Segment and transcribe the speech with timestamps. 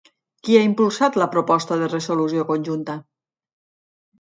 [0.45, 2.97] Qui ha impulsat la proposta de resolució conjunta?